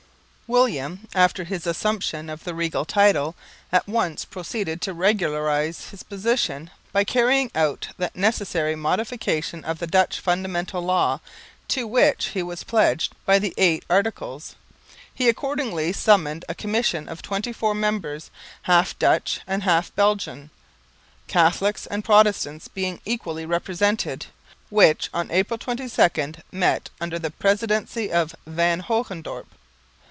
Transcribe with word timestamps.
William, 0.53 1.07
after 1.15 1.45
his 1.45 1.65
assumption 1.65 2.29
of 2.29 2.43
the 2.43 2.53
regal 2.53 2.83
title, 2.83 3.35
at 3.71 3.87
once 3.87 4.25
proceeded 4.25 4.81
to 4.81 4.93
regularise 4.93 5.91
his 5.91 6.03
position 6.03 6.69
by 6.91 7.05
carrying 7.05 7.49
out 7.55 7.87
that 7.97 8.17
necessary 8.17 8.75
modification 8.75 9.63
of 9.63 9.79
the 9.79 9.87
Dutch 9.87 10.19
Fundamental 10.19 10.81
Law 10.81 11.21
to 11.69 11.87
which 11.87 12.31
he 12.31 12.43
was 12.43 12.65
pledged 12.65 13.13
by 13.25 13.39
the 13.39 13.53
Eight 13.57 13.85
Articles. 13.89 14.55
He 15.13 15.29
accordingly 15.29 15.93
summoned 15.93 16.43
a 16.49 16.53
Commission 16.53 17.07
of 17.07 17.21
twenty 17.21 17.53
four 17.53 17.73
members, 17.73 18.29
half 18.63 18.99
Dutch 18.99 19.39
and 19.47 19.63
half 19.63 19.95
Belgian, 19.95 20.49
Catholics 21.29 21.85
and 21.85 22.03
Protestants 22.03 22.67
being 22.67 22.99
equally 23.05 23.45
represented, 23.45 24.25
which 24.69 25.09
on 25.13 25.31
April 25.31 25.57
22 25.57 26.33
met 26.51 26.89
under 26.99 27.17
the 27.17 27.31
presidency 27.31 28.11
of 28.11 28.35
Van 28.45 28.81
Hogendorp. 28.81 29.45